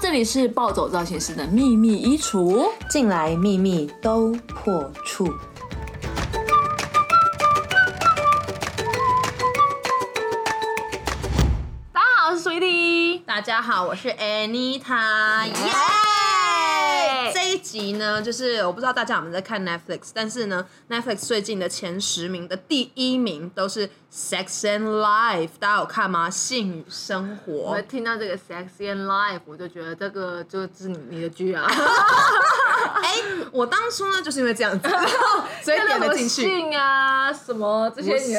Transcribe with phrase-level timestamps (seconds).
[0.00, 5.28] 这里是暴走造型师的秘密衣橱，进来秘密都破处。
[11.92, 13.22] 大家好，我是 Sweetie。
[13.26, 16.07] 大家好，我是 Anita，
[17.70, 26.30] 集呢，就是我不知道大家有没有在看 Netflix，但是呢，Netflix 最近的前十名的第一名都是 Sex and Life，大家有看吗？
[26.30, 27.82] 性与生活我。
[27.82, 31.66] 听到这个 Sexy and Life，我就觉得这个就是你你的剧啊，
[32.94, 33.14] 哎、
[33.52, 34.88] 我当初呢就是因为这样子，
[35.62, 36.42] 所以点了进去。
[36.42, 38.34] 信啊，什么这些是，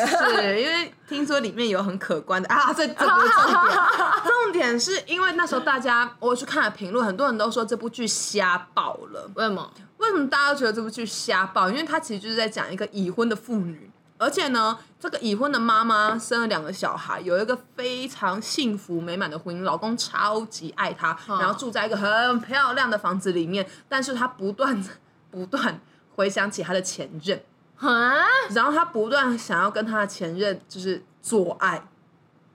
[0.62, 3.80] 因为听说里面有很可观的啊，这这不是重点，
[4.23, 9.30] 重点是因为那时候大家我去看了评论，很多人都说这部剧瞎爆了。
[9.35, 9.72] 为什么？
[9.98, 11.70] 为什么大家都觉得这部剧瞎爆？
[11.70, 13.88] 因为它其实就是在讲一个已婚的妇女，
[14.20, 24.84] 而且呢，这个已婚的妈妈生了两个小孩，有一个非常幸福美满的婚姻，老公超级爱她，然后住在一个很漂亮的房子里面，但是她不断
[25.31, 25.80] 不断
[26.16, 27.42] 回想起她的前任，
[27.78, 28.14] 啊？
[28.52, 31.88] 然后她不断想要跟她的前任就是做爱，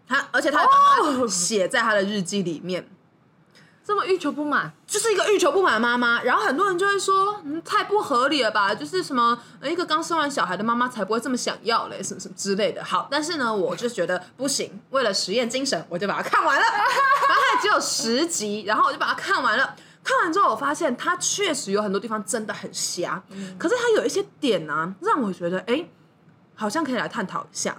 [0.07, 2.91] 她而且她还写在她的日记里面。
[3.87, 4.73] 这么欲求不满？
[4.87, 8.75] 就是一个欲求不满的妈妈，然后很多人就会说，嗯，太不合理了吧？
[8.75, 12.83] 就是什么呃一个刚生完小孩的妈妈才不会这么想要嘞，什么什么之类的。
[12.83, 16.63] 好，但是呢，我就觉得不行，为了实验精神，我就把它看完了。
[16.65, 16.87] 然 后
[17.29, 19.77] 它也只有十集，然后我就把它看完了。
[20.03, 23.23] 看完之后，我发现它确实有很多地方真的很瞎，
[23.59, 25.87] 可是它有一些点呢、让我觉得，哎，
[26.55, 27.77] 好像可以来探讨一下。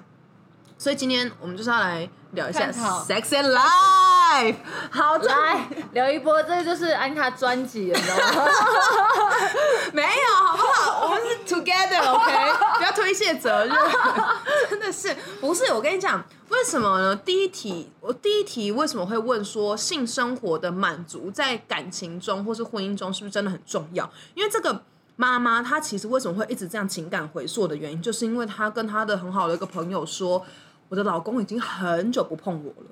[0.78, 4.56] 所以今天我们就是要来聊一下 Sex and Life。
[4.90, 8.50] 好，这来聊一波，这个就是安塔专辑，你知道吗？
[9.94, 11.06] 没有，好不好？
[11.06, 13.76] 我们是 together，OK， 不要推卸责任。
[14.70, 15.72] 真的是，不是？
[15.74, 17.16] 我跟你讲，为什么呢？
[17.16, 24.10] 第一题，我第一题为什么会问说性生活的满足在感情中或是婚姻中是不是真的很重要？
[24.34, 24.84] 因为这个。
[25.18, 30.46] 妈妈她其实为什么会一直这样情感回溯的原因，就是因为她跟她的很好的一个朋友说，
[30.90, 32.90] 我的老公已经很久不碰我了。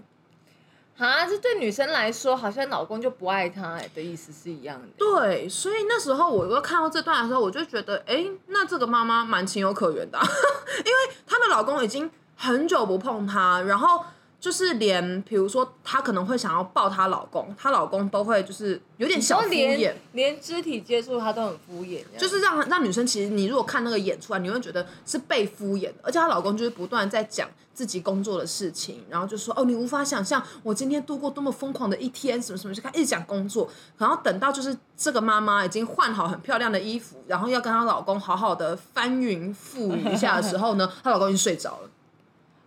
[0.98, 4.88] 啊，这对女生来说，好像老公就不爱她的意思是一样的。
[4.98, 10.20] 对，所以那时候我又看到这段的时候，我就觉得，哎，那这个妈妈蛮情有可原的、
[10.86, 14.06] 因为她的老公已经很久不碰她，然后
[14.44, 19.94] 就是连比如说她可能会想要抱她老公，她老公都会就是有点小敷衍。
[20.12, 41.90] 连肢体接触她都很敷衍，就是让让女生，其实你如果看那个演出来，你会觉得是被敷衍的，而且她老公就是不断在讲自己工作的事情，然后就说哦，你无法想象我今天度过多么疯狂的一天，什么什么，就开始讲工作，然后等到就是这个妈妈已经换好很漂亮的衣服，然后要跟她老公好好的翻云覆雨一下的时候呢，她老公已经睡着了，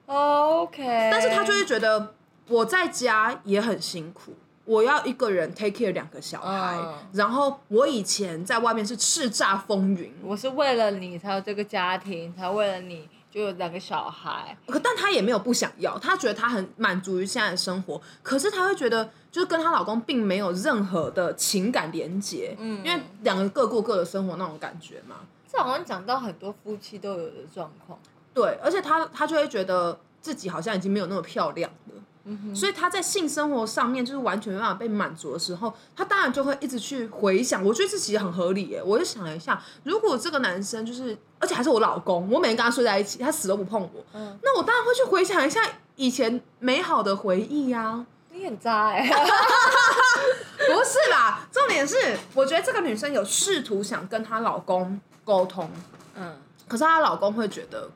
[0.06, 2.15] OK，但是她就会觉得
[2.49, 4.34] 我在家也很辛苦。
[4.65, 14.56] 我要一个人 take care 两个小孩，嗯然后我以前在外面是叱咤风云，我是为了你才有这个家庭，才为了你就有两个小孩。
[14.67, 25.17] 可但她也没有不想要，她觉得她很满足于现在的生活，可是她会觉得就是跟她老公并没有任何的情感连结，嗯，因为两个各过各的生活那种感觉嘛。
[25.49, 27.97] 这好像讲到很多夫妻都有的状况。
[28.37, 31.95] 对，而且她她就会觉得自己好像已经没有那么漂亮了。
[32.29, 37.65] 嗯所以她在性生活上面就是完全没办法被满足的时候，她当然就会一直去回想。
[37.65, 38.83] 我觉得这其实很合理耶。
[38.85, 45.63] 我就想了一下，如果这个男生就是，而且还是我老公，我每天跟他睡在一起，他死都不碰我，嗯那我当然会去回想一下
[45.95, 51.97] 以前美好的回忆呀、你很渣哎 不是啦，重点是
[52.35, 55.71] 我觉得这个女生有试图想跟她老公沟通，
[56.17, 56.37] 嗯，
[56.67, 57.89] 可是她老公会觉得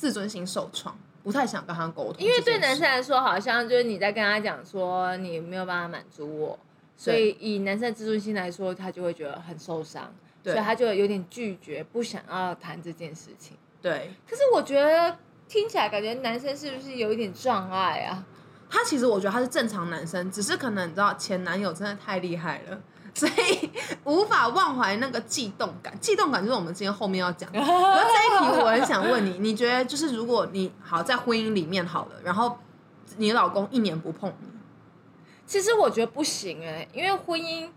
[0.00, 2.14] 自尊心受创，不太想跟他沟通。
[2.24, 6.58] 因为对男生来说，好像就是你在跟他讲说你没有办法满足我，
[6.96, 10.10] 所以以男生的自尊心来说，他就会觉得很受伤，
[10.42, 13.58] 所以他就有点拒绝，不想要谈这件事情。
[13.82, 18.24] 对可是我觉得听起来感觉男生是不是有一点障碍啊？
[18.70, 22.80] 他其实我觉得他是正常男生，只是可能你知道前男友真的太厉害了。
[23.14, 23.70] 所以
[24.04, 27.58] 无法忘怀那个悸动感，悸动感就是我们今天后面要讲的。
[27.58, 32.58] 可是这一题我很想问你，你觉得就是如果你好在婚姻里面好了，然后
[33.16, 34.48] 你老公一年不碰你，
[35.46, 37.68] 其实我觉得不行哎、因为婚姻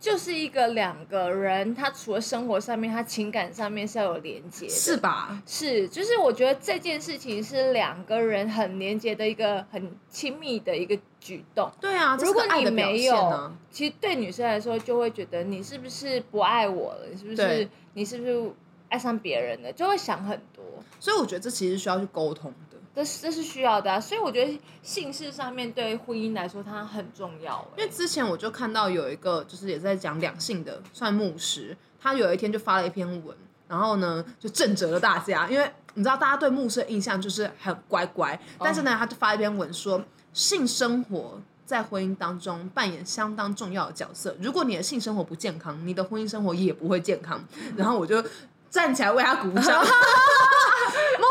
[0.00, 5.42] 就是一个两个人，他除了生活上面，他情感上面是要有连接的，是吧？
[5.44, 11.70] 是，就是我觉得这件事情是两个人很连接的一个很亲密的一个举动。
[11.80, 17.06] 对啊，如果你没有其实对女生来说就会觉得你是不是不爱我了？
[17.10, 18.52] 你是不是你是不是
[18.88, 19.72] 爱上别人了？
[19.72, 20.64] 就会想很多。
[21.00, 22.67] 所以我觉得这其实需要去沟通的。
[22.98, 27.80] 这是这是需要的、啊，所以我觉得姓氏上面对婚姻来说它很重要、欸。
[27.80, 33.36] 因为之前我就看到有一个就是也在讲两性的，算牧师，他有一天就发了一篇文，
[33.68, 40.02] 然后呢就震慑了大家，因为你知道大家对牧师的印象就是很乖乖，但是呢他就发一篇文说
[40.32, 41.40] 性生活。
[41.68, 44.34] 在婚姻当中扮演相当重要的角色。
[44.40, 47.38] 如果你的性生活不健康，你的婚姻生活也不会健康。
[47.76, 48.24] 然后我就
[48.70, 49.84] 站起来为他鼓掌。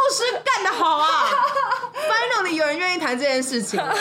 [0.08, 1.26] 牧师干得好啊！
[1.94, 3.94] Finally 有人愿意谈这件事情了，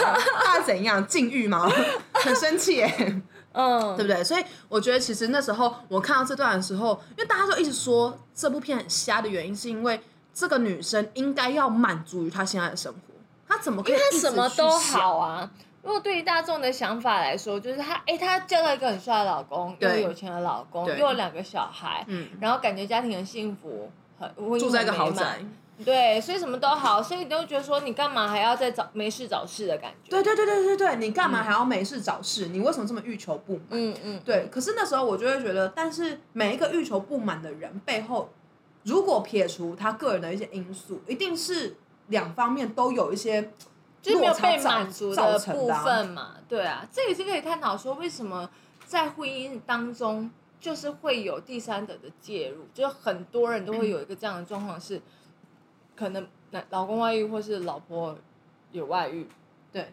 [0.44, 1.68] 他怎样禁欲吗？
[2.14, 3.20] 很生气耶。
[3.52, 4.22] 嗯，对不对？
[4.22, 10.00] 所以我觉得其实那时候我看到这段的时候，因为大家都一直说这部片很瞎的原因，是因为
[10.32, 13.00] 这个女生应该要满足于她现在的生活，
[13.48, 15.50] 她怎么可以因为她什么都好啊。
[15.82, 25.44] 如果对于大众的想法来说，就是她，哎，她交到一个很帅的老公，又有钱的老公，又有两个小孩，嗯，然后感觉家庭很幸福，很住在一个豪宅。
[25.84, 30.10] 对，所以什么都好，所以你都觉得说你干嘛还要再找没事找事的感觉？
[30.10, 32.48] 对对对对对对，你干嘛还要没事找事？
[32.48, 33.62] 你为什么这么欲求不满？
[33.70, 38.30] 嗯嗯，对，可是那时候我就会觉得，但是每一个欲求不满的人背后，
[38.84, 41.76] 如果撇除他个人的一些因素，一定是
[42.08, 43.52] 两方面都有一些
[44.00, 48.48] 就是没有被满足的部分嘛，对啊，这也是可以探讨说为什么
[48.86, 50.30] 在婚姻当中
[50.60, 55.02] 就是会有第三者的介入，就是很多人都会有一个这样的状况是，
[55.96, 58.16] 可能男老公外遇或是老婆
[58.70, 59.26] 有外遇，
[59.72, 59.88] 对，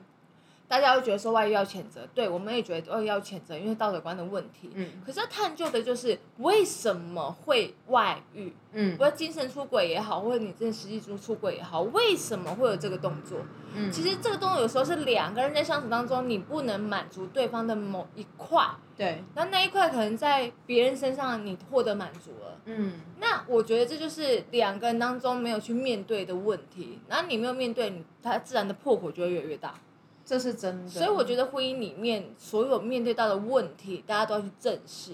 [0.74, 4.72] 大家会觉得说外遇要谴责，对我们也觉得外遇要谴责，因为道德观的问题。
[4.74, 13.38] 嗯可是要探究的就是为什么会外遇，嗯不，要精神出轨也好，或者你真的实际出出轨也好，为什么会有这个动作？
[13.76, 18.66] 嗯其实这个动作有时候是两个人在相处当中，你不能满足对方的某一块，
[18.98, 22.58] 对，那那一块可能在别人身上你获得满足了。
[22.66, 29.76] 嗯那我觉得这就是两个人当中没有去面对的问题，然后你没有面对，你它自然的破口就会越来越大。
[30.26, 30.90] 这是真的。
[30.90, 35.14] 所以我觉得婚姻里面所有面对到的问题，大家都要去正视。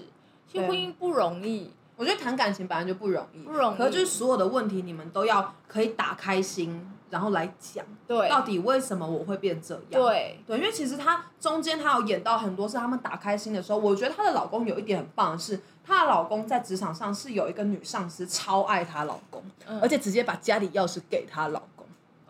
[0.50, 10.02] 其实婚姻不容易，我觉得谈感情本来就不容易，不容易可是就是所有的问题，你们都要可以打开心，然后来讲，对到底为什么我会变这样？
[10.02, 21.79] 对，对，因为其实她中间她有演到很多是他们打开心的时候，我觉得她的老公有一点很棒的是，她的老公在职场上是有一个女上司超爱她老公，嗯而且直接把家里钥匙给她老公。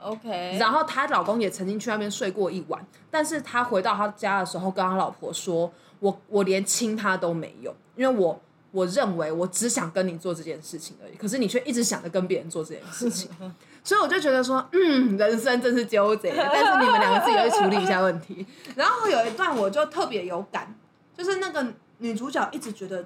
[0.02, 8.40] OK，然后她老公也曾经去那边睡过一晚，但是她回到她家的时候，跟她老婆说：“我我连亲她都没有，因为我
[8.72, 13.30] 我认为我只想跟你做这件事情而已，可是你却一直想着跟别人做这件事情。
[13.82, 18.46] ”所以我就觉得说，嗯，人生真是纠结，但是你们两个自己要去处理一下问题。
[18.76, 20.74] 然后有一段我就特别有感，
[21.16, 21.66] 就是那个
[21.96, 23.02] 女主角一直觉得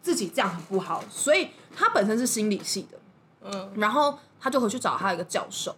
[0.00, 2.98] 自己这样很不好，所以她本身是心理系的，
[3.50, 5.74] 嗯然后她就回去找她一个教授，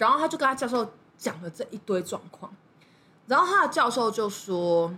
[0.00, 2.50] 然后他就跟他教授讲了这一堆状况，
[3.26, 4.94] 然后他的教授就说，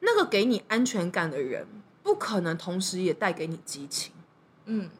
[0.00, 1.66] 那个给你安全感的人，
[2.02, 4.12] 不可能同时也带给你激情，
[4.66, 4.90] 嗯，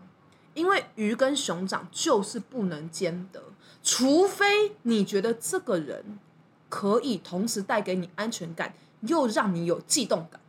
[0.54, 3.42] 因为鱼跟熊掌就是不能兼得，
[3.82, 6.18] 除非你觉得这个人
[6.70, 10.40] 可以同时带给你安全感，又让你有悸动感。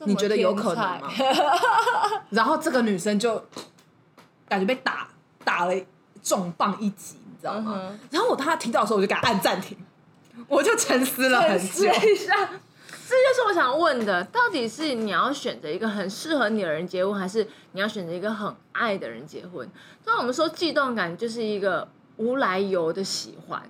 [0.00, 2.24] 你觉得有可能天吗才？
[2.28, 3.42] 然后这个女生就
[4.46, 5.08] 感觉被打
[5.42, 5.74] 打了
[6.22, 7.74] 重磅一击，你知道吗？
[7.76, 9.76] 嗯哼然后我当他听到的时候，我就给他按暂停，
[10.48, 11.84] 我就沉思了很久。
[11.84, 12.34] 一下，
[13.06, 19.68] 这就是我想问的，到底是你要选择一个很适合你的人结婚，还是你要选择一个很爱的人结婚？
[20.06, 21.86] 那我们说悸动感就是一个
[22.16, 23.62] 无来由的喜欢，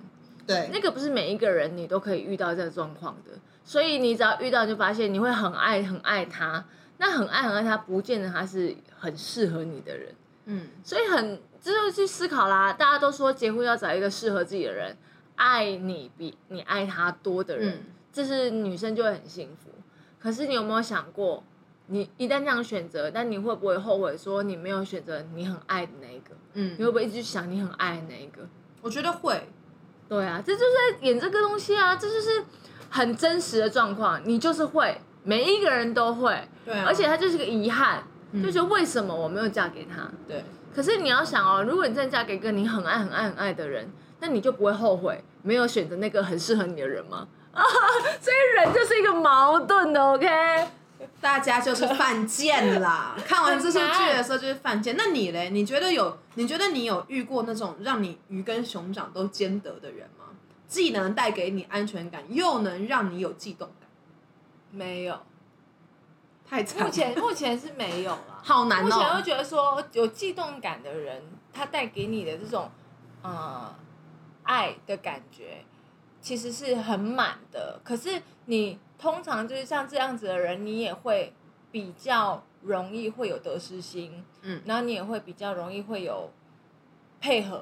[0.47, 3.31] 对那个不是每一个人你都可以遇到这个状况的，
[3.65, 6.63] 所以你只要遇到，你就发现你会很爱很爱他，
[6.97, 10.15] 那很爱很爱他，不见得他是很适合你的人。
[10.45, 12.73] 嗯，所以很这就去思考啦。
[12.73, 14.95] 大家都说结婚要找一个适合自己的人，
[15.35, 17.83] 爱你比你爱他多的人，嗯
[18.13, 19.71] 这是女生就会很幸福。
[20.19, 21.43] 可是你有没有想过，
[21.87, 26.35] 你一旦这样选择，但你会不会后悔说你没有选择你很爱的那一个？
[26.53, 28.47] 嗯你会不会一直想你很爱的那一个？
[28.81, 29.49] 我觉得会，
[30.07, 32.43] 对啊，这就是在演这个东西啊，这就是
[32.89, 34.21] 很真实的状况。
[34.23, 38.03] 你就是会，每一个人都会，对啊，而且它就是个遗憾，
[38.41, 40.09] 就觉得为什么我没有嫁给他？
[40.27, 47.27] 对，可是你要想哦，如果你真的嫁给一个你很爱、很爱、很爱的人，那你就不会后悔没有选择那个很适合你的人吗？
[47.53, 47.63] 啊，
[48.19, 50.27] 所以人就是一个矛盾的，OK？
[51.21, 53.15] 大家就是犯贱啦。
[53.25, 54.95] 看完这出剧的时候就是犯贱。
[54.97, 55.49] 那你嘞？
[55.49, 56.17] 你觉得有？
[56.35, 60.25] 你觉得你有遇过那种让你鱼跟熊掌都兼得的人吗？
[60.67, 63.87] 既能带给你安全感，又能让你有悸动感，
[64.71, 65.17] 没有，
[66.47, 66.85] 太惨。
[66.85, 68.41] 目前目前是没有了。
[68.43, 69.21] 好难目前会哦。
[69.21, 71.21] 觉得说有悸动感的人，
[71.51, 72.69] 他带给你的这种
[73.23, 73.73] 呃
[74.43, 75.63] 爱的感觉
[76.21, 77.79] 其实是很满的。
[77.83, 81.33] 可是你通常就是像这样子的人，你也会
[81.71, 86.31] 比较容易会有得失心，嗯然后你也会比较容易会有
[87.19, 87.61] 配合，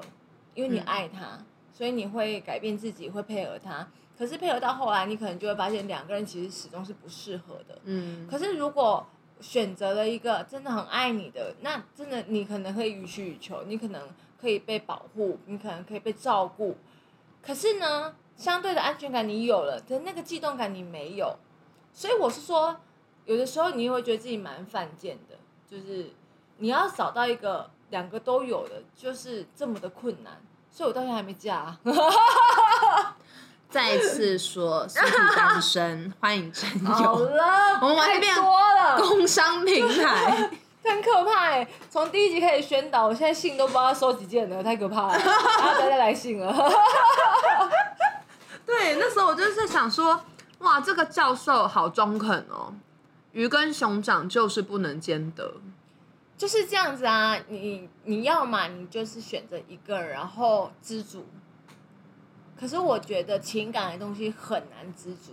[0.54, 1.38] 因为你嗯爱他，
[1.72, 3.88] 所以你会改变自己，会配合他。
[4.16, 7.78] 可是配合到后来，你可能就会发现两个人其实始终是不适合的。
[7.84, 9.06] 嗯，可是如果
[9.40, 14.08] 选择了一个真的很爱你的，那真的你可能可以予取予求，你可能
[14.40, 16.76] 可以被保护，你可能可以被照顾。
[17.42, 21.36] 可是呢，相对的安全感你有了，可是那个悸动感你没有，
[21.92, 22.76] 所以我是说，
[23.24, 25.36] 有的时候你也会觉得自己蛮犯贱的，
[25.68, 26.12] 就是
[26.58, 30.40] 你要找到一个两个都有的，就是这么的困难。
[30.70, 31.80] 所以我到现在还没嫁、啊。
[33.74, 40.48] 再次说实体单身， 欢迎征好，了，我们完全变多了，工商平台。
[40.84, 41.66] 很可怕哎！
[41.90, 46.54] 从第一集开始宣导，我现在信都不知道收几件了，太可怕了， 然后不要再来信了。
[48.64, 50.20] 对，那时候我就是在想说，
[50.58, 52.72] 哇，这个教授好中肯哦，
[53.32, 55.54] 鱼跟熊掌就是不能兼得。
[56.38, 61.26] 就是这样子啊，你你要嘛，你就是选择一个，然后知足。
[62.58, 65.32] 可是我觉得情感的东西很难知足，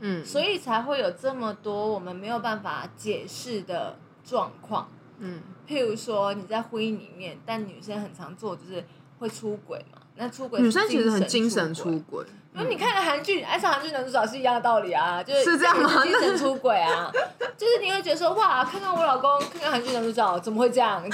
[0.00, 4.88] 嗯，所以才会有这么多我们没有办法解释的状况。
[5.18, 8.84] 嗯，譬如说你在婚姻里面，但女生很常做就是
[9.18, 12.26] 会出轨嘛，那出轨女生其实很精神出轨出轨。
[12.54, 17.12] 因为你看了韩剧，爱上韩剧男主角是一样的道理啊，就是是这样吗精神出轨啊，
[17.56, 21.02] 就是你会觉得说哇，看看我老公，看看韩剧男主角怎么会这样？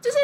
[0.00, 0.16] 就是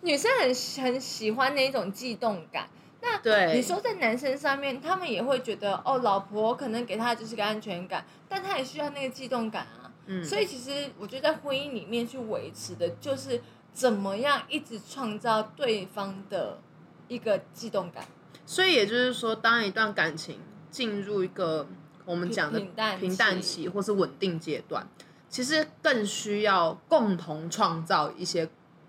[0.00, 0.46] 女生很
[0.84, 2.68] 很喜欢那种悸动感。
[3.04, 9.92] 那对你说在男生上面，他们也会觉得哦，老婆可能给他就是个安全感，但他也需要那个悸动感啊。
[10.06, 13.42] 嗯，所以其实我觉得在婚姻里面去维持的就是
[13.72, 16.58] 怎么样一直创造对方的
[17.08, 18.04] 一个悸动感。
[18.46, 21.66] 所以也就是说，当一段感情进入一个
[22.04, 22.60] 我们讲的
[22.98, 24.86] 平淡期或是稳定阶段，
[25.28, 28.48] 其实更需要共同创造一些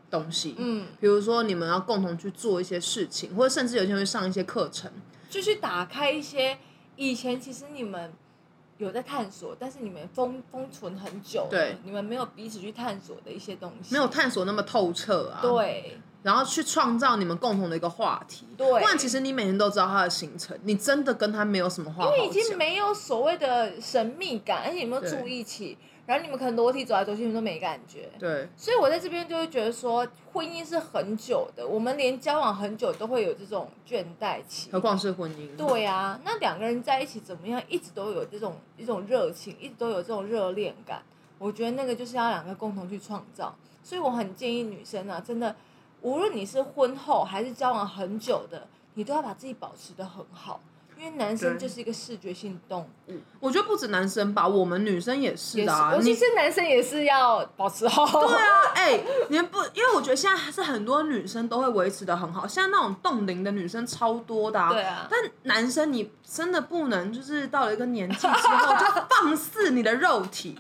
[0.10, 0.56] 东西。
[0.58, 4.92] 嗯，比如说你们要共同去做一些事情，或者甚至有些人会上一些课程。
[5.30, 6.58] 就去打开一些
[6.96, 8.14] 以前其实你们
[8.78, 11.78] 有在探索，但是你们封封存很久，对。
[11.84, 15.98] 你们没有彼此去探索的一些东西，没有探索那么透彻啊，，对。
[16.24, 18.68] 然后去创造你们共同的一个话题，对。
[18.68, 22.58] 不然其实你每天都知道他的行程，你真的跟他没有什么话好因为已经。
[22.58, 28.10] 没有所谓的神秘感，而且有没有住一起，然后你们可能裸体走来走去，你们都没感觉。
[28.20, 35.56] 对，所以我在这边就会觉得说，婚姻是很久的，我们连交往很久都会有这种倦怠期，何况是婚姻。
[35.56, 41.02] 对啊，那两个人在一起怎么样，一直都有这种一种热情，一直都有这种热恋感。
[41.38, 43.56] 我觉得那个就是要两个共同去创造。
[43.84, 45.56] 所以我很建议女生啊，真的，
[46.02, 50.60] 无论你是婚后还是交往很久的，你都要把自己保持的很好，
[50.98, 55.94] 因为男生就是一个视觉性动物，我觉得不止男生吧，我们女生也是也是，的啊。
[55.96, 58.06] 尤其你是男生也是要保持好。
[58.26, 59.00] 对啊，哎、
[59.30, 64.72] 你们不，因为我觉得现在还是很多女生都会维持的很好，像那种冻龄的女生超多的啊。
[64.72, 70.56] 对啊但男生你真的不能，就是到了一个年纪之后就放肆你的肉体，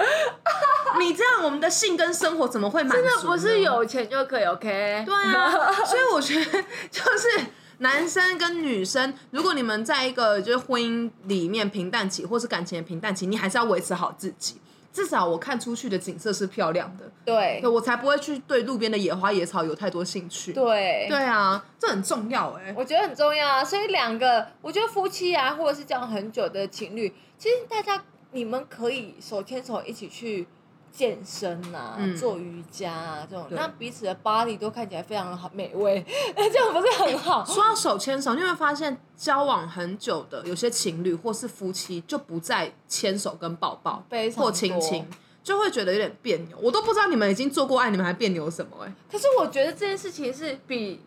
[1.00, 3.04] 你这样我们的性跟生活怎么会满足？
[3.04, 3.56] 真的不是。
[3.66, 5.04] 有钱就可以，OK？
[5.06, 7.46] 对啊，所以我觉得就是
[7.80, 14.62] 男生跟女生，如果你们在一个就是婚姻里面平淡期，或是感情的平淡期，你还是要维持好自己。
[14.94, 20.54] 至少我看出去的景色是漂亮的，对对我才不会去对路边的野花野草有太多兴趣。
[20.54, 23.62] 对对啊，这很重要哎、我觉得很重要啊。
[23.62, 28.02] 所以两个，我觉得夫妻啊，或者是这样很久的情侣，其实大家
[28.32, 30.48] 你们可以手牵手一起去
[30.96, 36.06] 健身啊，嗯做瑜伽啊，这种对让彼此的 body 都看起来非常的好美味，
[36.38, 37.44] 那 这样不是很好？
[37.44, 44.02] 说到手牵手，你有没有发现交往很久的有些情侣或是夫妻就不再牵手跟抱抱
[44.38, 45.06] 或亲亲，
[45.44, 46.58] 就会觉得有点别扭。
[46.62, 51.02] 我都不知道你们已经做过爱，你们还别扭什么哎、可是我觉得这件事情是比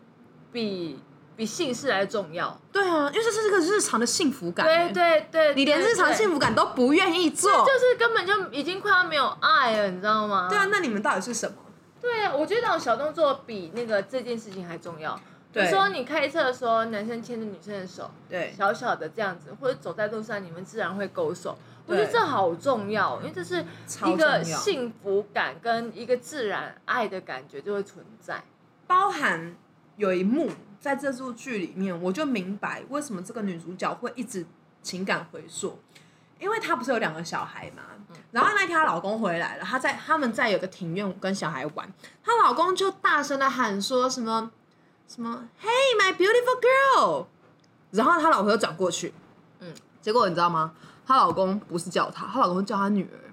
[0.51, 0.99] 比
[1.39, 2.59] 比姓氏来重要。
[2.69, 4.89] 对啊，因为这是这个日常的幸福感、欸。
[4.89, 10.49] 对对对，你连日常幸福福感都不愿意做，就是根本就已经快要没有爱了，你知道吗？
[10.49, 11.55] 对啊，那你们到底是什么？
[12.01, 15.15] 对啊，我觉得那种小动作比那个这件事情还重要。
[15.15, 15.21] 比
[15.53, 21.57] 对如说你开车的时候，男生牵着女生的手，对小小的这样子，或者走在路上，你们自然会勾手。
[21.85, 23.63] 我对觉得这好重要，因为这是
[24.05, 28.43] 一个幸福感跟一个自然爱的感觉就会存在。
[28.85, 29.55] 包含
[29.95, 34.45] 有一幕在这部剧里面，我就明白为什么这个女主角会一直
[34.81, 35.79] 情感回溯，
[36.39, 37.83] 因为她不是有两个小孩嘛，
[38.31, 41.93] 然后那天她老公回来了，她在他们在有个庭院跟小孩玩，
[42.23, 44.51] 她老公就大声的喊说什么。
[45.07, 47.25] 什么 “Hey my beautiful girl”，
[47.89, 49.11] 然后她老婆又转过去，
[49.59, 50.73] 嗯，结果你知道吗？
[51.03, 53.28] 她老公不是叫她，她老公叫她女儿。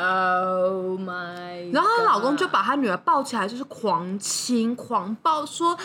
[0.00, 1.72] Oh my！
[1.72, 5.82] 然后她老公就把她女儿抱起来，就是狂亲狂抱，说不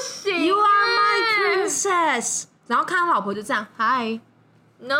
[0.00, 2.44] 行，You are my 欸 princess。
[2.68, 4.94] 然后看她老婆就这样，，Hi，No，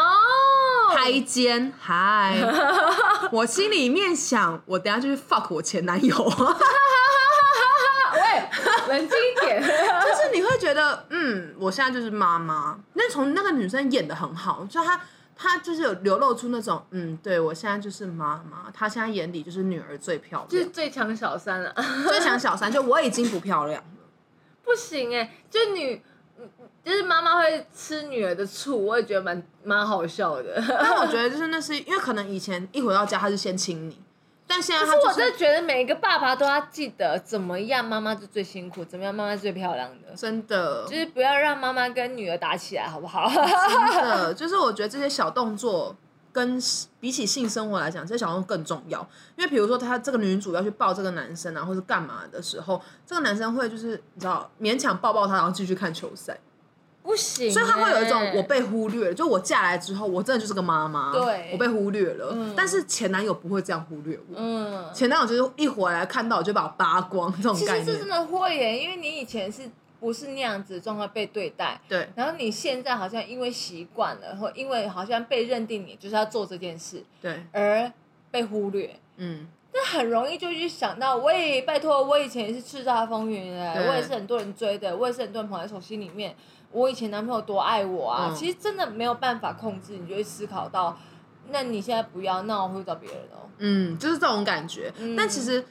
[0.93, 2.43] 拍肩，，Hi。
[3.31, 6.17] 我心里面想，我等下就去 fuck 我前男友。
[8.15, 8.49] 喂，
[8.89, 9.63] 冷静一点。
[9.63, 12.77] 就是你会觉得，嗯，我现在就是妈妈。
[12.95, 15.01] 那从那个女生演的很好，就她
[15.41, 21.73] 她就是有流露出那种，嗯，对我现在就是妈妈，她现在眼里就是女儿最漂亮就是，最强小三了，
[22.09, 23.89] 最强小三，就我已经不漂亮了。
[24.65, 26.03] 不行哎，就女，
[26.39, 26.51] 嗯
[26.85, 30.63] 就是妈妈会吃女儿的醋，我也觉得蛮蛮好笑的。
[30.67, 34.01] 但我觉得就是那是因为可能以前一回到家他是先亲你，
[34.49, 43.29] 但现在可是我他真的觉得每一个爸爸都要记得，怎么样妈妈是最辛苦，怎么样妈妈是最漂亮的，真的就是不要让妈妈跟女儿打起来，好不好？
[43.29, 45.95] 真的 就是我觉得这些小动作。
[46.31, 46.61] 跟
[47.01, 49.01] 比起性生活来讲，这些小动作更重要。
[49.35, 56.39] 因为比如说，她这个女主要去抱这个男生啊，或是干嘛的时候，这个男生会就是你知道勉强抱抱她，然后继续看球赛。
[57.09, 61.49] 不行欸，所以他会有一种我被忽略了，就我嫁来之后，我真的就是个妈妈，对。
[61.53, 62.37] 我被忽略了。
[62.55, 64.91] 但是前男友不会这样忽略我，嗯。
[64.93, 67.85] 前男友就是一回来看到我就把我扒光这种概念。
[67.87, 68.09] 其实这真。
[68.11, 69.63] 的会耶，因为你以前是
[69.99, 72.07] 不是那样子的状况被对待，对。
[72.15, 77.91] 然后你现在好像因为习惯了，或因为好像被认定你就是要做这件事，对，而
[78.31, 86.37] 被忽略，嗯，那很容易就去想到，喂，拜托，我以前也是叱咤风云的，我也是很多人追的，我也是很多人捧在手心里面，
[86.73, 90.99] 我以前男朋友多爱我啊，嗯其实真的没有办法控制，你就会思考到，
[91.51, 93.49] 那你现在不要，那我会找别人哦。
[93.59, 94.93] 嗯，就是这种感觉。
[94.99, 95.65] 嗯但其实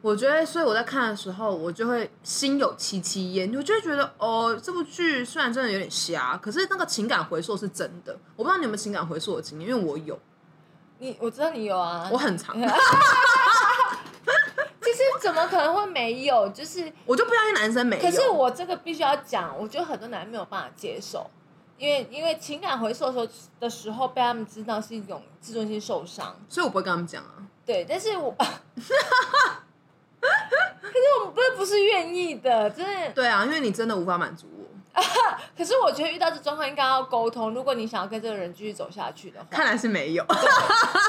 [0.00, 8.12] 我觉得，所以我在看的时候，我就会心有戚戚焉，我就会觉得，哦，这部剧虽然真的有点瞎，可是那个情感回溯是真的。
[8.34, 10.18] 我不知道你有没有情感回溯的经验，因为我有，
[10.98, 12.56] 你我知道你有啊，我很长，
[15.22, 16.48] 怎么可能会没有？
[16.48, 18.02] 就是我就不相信男生没有。
[18.02, 21.30] 可是我这个必须要讲，我觉得很多男人没有办法接受，
[21.78, 23.28] 因为因为情感回溯的时候
[23.60, 27.34] 的时候被他们知道是一种自尊心受伤，所以我不会跟他们讲啊。
[27.64, 28.44] 对，但是我， 可
[28.82, 28.92] 是
[31.20, 33.12] 我们不是不是愿意的，真的。
[33.12, 34.61] 对啊，因为你真的无法满足我。
[35.56, 40.24] 可是我觉得遇到这状况应该要沟通，如果你想要跟这个人继续走下去的话，看来是没有。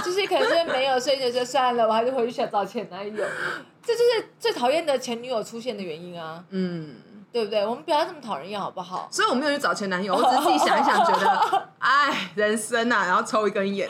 [0.04, 3.26] 就是可能是没有，所以就就算了，我还是回去想找前男友，
[3.86, 6.96] 这就是最讨厌的前女友出现的原因啊，嗯，
[7.32, 7.65] 对不对？
[7.65, 9.08] 我们不要这么讨人厌好不好？
[9.12, 13.89] 所以我没有去找前男友，我只是自己想一想， 觉得，哎，人生啊，然后抽一根烟。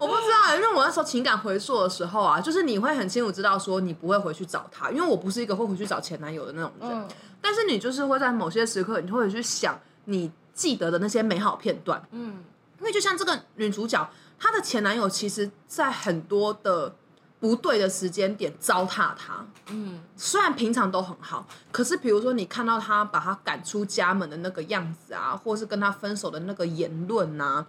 [0.00, 7.08] 我不知道，因为我那时候情感回溯的时候啊，就是你会很清楚知道说你不会回去找他，因为我不是一个会回去找前男友的那种人，嗯
[7.48, 12.44] 但是你就是会在某些时刻，你会去想你记得的那些美好片段，嗯。
[12.78, 14.06] 因为就像这个女主角，
[14.38, 16.94] 她的前男友其实在很多的
[17.40, 19.98] 不对的时间点糟蹋她，嗯。
[20.14, 27.66] 虽然平常都很好，可是比如说你看到他把她赶出家门的那个样子啊，或是跟他分手的那个言论啊，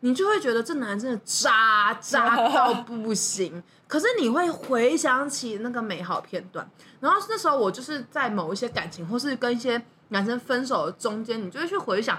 [0.00, 3.62] 你就会觉得这男人真的渣渣 到不行。
[3.86, 6.68] 可是你会回想起那个美好片段，
[7.00, 12.18] 然后那时候我就是在某一些感情或是跟一些男生分手的中间，你就会去回想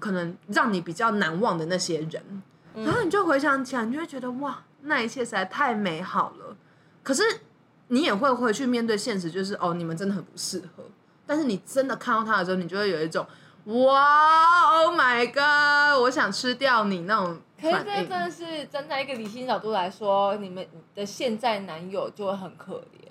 [0.00, 2.42] 可能让你比较难忘的那些人，
[2.74, 6.56] 然后你就回想起来，你就会觉得哇，那一切实在太美好了。
[7.04, 7.22] 可是
[7.86, 10.82] 你也会回去面对现实，就是哦，你们真的很不适合。
[11.24, 13.24] 但是你真的看到他的时候，你就会有一种
[13.64, 17.84] 哇，Oh my god，我想吃掉你那种可是。
[17.84, 23.08] 这真的是站在一个理性角度来说，你们的现在男友就会很可怜，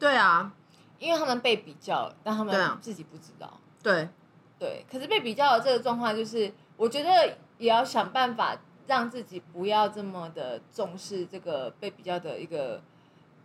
[0.00, 0.52] 对啊，
[0.98, 3.60] 因为他们被比较，但他们自己不知道。
[3.80, 4.08] 对，
[4.58, 8.56] 对，可是被比较的这个状况，就是我觉得也要想办法
[8.88, 12.82] 让自己不要这么的重视这个被比较的一个，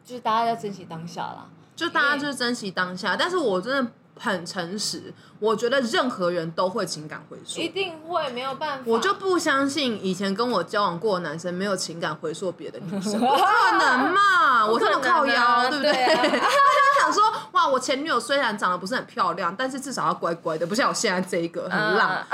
[0.08, 1.46] 就是大家要珍惜当下啦。
[1.76, 3.17] 就大家就是珍惜当下。
[3.17, 7.67] 但是我真的很诚实，我觉得任何人都会情感回溯一。
[7.67, 14.65] 定会没有办法，我就不相信以前跟我交往过的男生没有情感回溯别的女生，不可能嘛！
[14.72, 15.91] 我这么靠腰，对不对？
[15.91, 22.08] 对啊 他就想说，哇，我前女友虽然长得不是很漂亮，但是至少要乖乖的，不像我现在这一个很浪。
[22.10, 22.26] 啊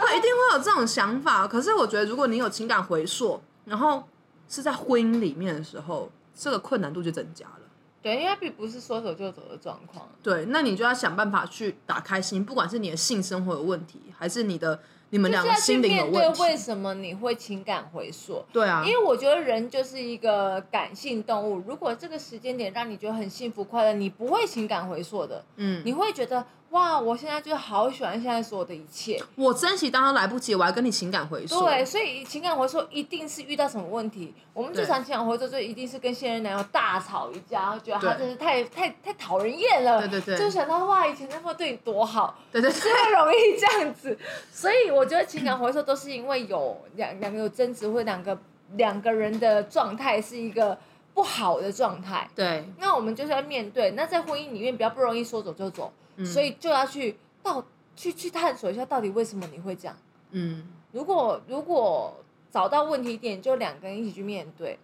[0.00, 1.46] 会一定会有这种想法。
[1.46, 4.02] 可是我觉得，如果你有情感回溯，然后
[4.48, 7.60] 是在婚姻里面的时候，这个困难度就增加了。
[8.02, 10.08] 对，因为它并不是说走就走的状况。
[10.22, 16.42] 对，那你就要想办法去打开心，不管是你的性生活有问题，还是你的你们两个心灵有面对问题。
[16.42, 18.42] 为什么你会情感回溯。
[18.50, 29.20] 对啊，因为我觉得人就是一个感性动物，如果这个时间点让你觉得很幸福快乐，你不会情感回溯的，嗯，你会觉得哇，我现在就好喜欢现在所有的一切。
[29.34, 31.64] 我珍惜当然来不及，我要跟你情感回溯。
[31.64, 44.16] 对，所以情感回溯一定是遇到什么问题，我们最常情感回溯就一定是跟现任男友大吵一架，然后觉得他真是太太太讨人厌了，对对对就想到哇，以前那么对你多好，对对就对，会容易这样子。
[44.52, 48.38] 所以我觉得情感回溯都是因为有两两个有争执，或两个
[48.76, 50.78] 两个人的状态是一个
[51.14, 52.28] 不好的状态。
[52.36, 53.90] 对，那我们就是要面对。
[53.92, 57.64] 那在婚姻里面比较不容易说走就走，嗯所以就要去到
[57.96, 59.96] 去去探索一下，到底为什么你会这样。
[60.30, 64.78] 嗯，如果如果找到问题点，就两个人一起去面对。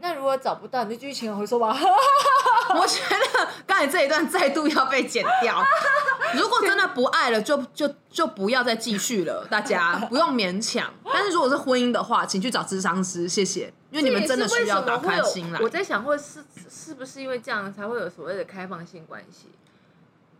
[0.00, 1.76] 那如果找不到，你就继续情感回说吧。
[2.78, 5.60] 我觉得刚才这一段再度要被剪掉。
[6.36, 10.92] 如果真的不爱了，就就就不要再继续了，大家 不用勉强。
[11.04, 15.68] 但是如果是婚姻的话，请去找智商师，谢谢，因为你们真的需要打开心来我。
[15.68, 19.48] 在想，会是是不是因为这样才会有所谓的开放性关系？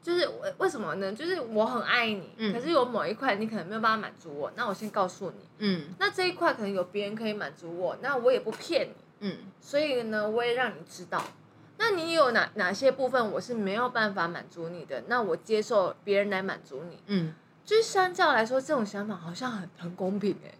[0.02, 1.12] 就是为为什么呢？
[1.12, 11.22] 就是我很爱你，嗯可是有某一块你可能没有办法满足我，那我先告诉你，嗯那这一块可能有别人可以满足我，那我也不骗你，嗯，所以呢，我也让你知道。
[11.80, 15.04] 那你有哪哪些部分我是没有办法满足你的？
[15.06, 16.98] 那我接受别人来满足你。
[17.06, 17.34] 嗯，
[17.64, 20.52] 就是相较来说，这种想法好像很很公平哎、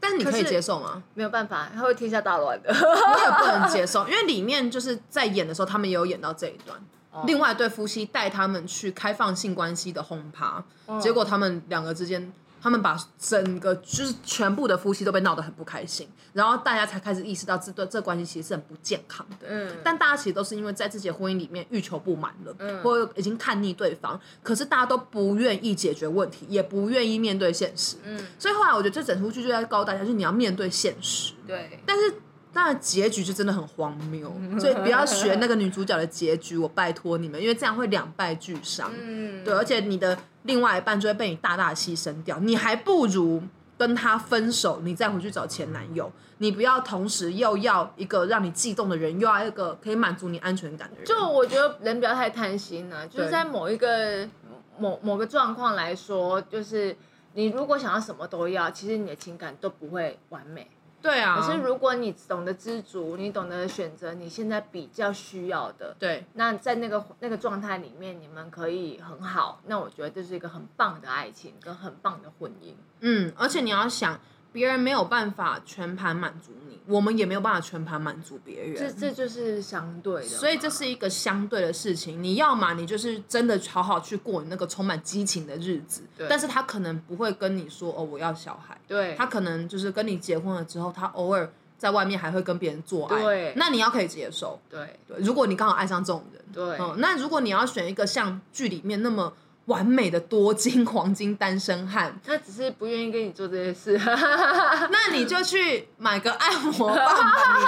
[0.00, 1.02] 但你可以可是接受吗？
[1.12, 2.70] 没有办法，他会天下大乱的。
[2.70, 6.80] 我也不能接受， 因为里面就是在演的时候，他们也有演到这一段。
[7.12, 19.46] 哦另外一对夫妻带他们去开放性关系的轰趴，嗯结果他们两个之间，他们把整个就是全部的夫妻都被闹得很不开心，然后大家才开始意识到这对这关系其实是很不健康的。
[19.48, 27.96] 嗯，但大家其实都是因为在自己的婚姻里面欲求不满了，嗯或者已经看腻对方，可是大家都不愿意解决问题，也不愿意面对现实。
[28.04, 31.34] 嗯，所以后来我觉得这整出剧就在告诉大家，就是你要面对现实。
[31.46, 32.14] 对，但是
[32.52, 38.90] 当然结局就真的很荒谬，所以不要学那个女主角的结局，我拜托你们，因为这样会两败俱伤。
[39.00, 43.42] 嗯，对，而且你的另外一半就会被你大大牺牲掉，你还不如
[43.78, 46.12] 跟他分手，你再回去找前男友。
[46.38, 51.04] 你不要同时又要一个让你悸动的人，又要一个可以满足你安全感的人。
[51.04, 54.28] 就我觉得人不要太贪心了，就是在某一个
[54.76, 56.96] 某某个状况来说，就是
[57.34, 60.68] 你如果想要什么都要，其实你的情感都不会完美。
[61.02, 69.60] 对啊，可是如果你懂得知足，你懂得选择你现在比较需要的，对那在那个那个状态里面，你们可以很好。
[69.66, 72.74] 那我觉得这是一个很棒的爱情，跟很棒的婚姻。
[73.00, 74.20] 嗯，而且你要想，
[74.52, 78.76] 别人没有办法全盘满足你，我们也没有办法全盘满足别人。
[78.76, 86.26] 这这就是相对的，所以这是一个相对的事情，你要嘛，你就是真的好好去过你那个充满激情的日子，对。
[86.28, 89.14] 但是他可能不会跟你说哦，我要小孩，对。
[89.16, 93.52] 他可能就是跟你结婚了之后，他偶尔在外面还会跟别人做爱，对。
[93.56, 94.98] 那你要可以接受，对。
[95.06, 96.78] 对，如果你刚好爱上这种人，对。
[96.78, 99.32] 嗯，那如果你要选一个像剧里面那么
[99.66, 103.96] 完美的多金黄金单身汉，他只是不愿意跟你做这些事。
[104.90, 107.64] 那你就去买个按摩棒吧你。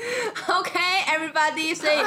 [0.52, 1.98] OK，everybody，、所以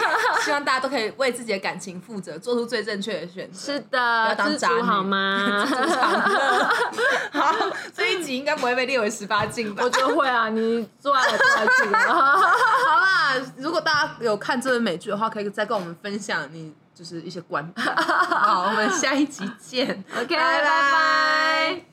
[0.44, 3.74] 希望大家都可以为自己的感情负责，做出最正确的选择。
[3.74, 5.66] 是的，要当渣女好吗？
[7.32, 7.56] 好，
[7.94, 9.90] 这一集应该不会被列为十八禁吧我？
[9.90, 12.00] 觉得会啊，你做爱了多少次了？
[12.00, 17.86] 好啦，如果大家有看这部美剧的话，可以再跟我们分享你就是一些观点。
[17.96, 20.04] 好，我们下一集见。
[20.16, 21.93] OK，拜拜。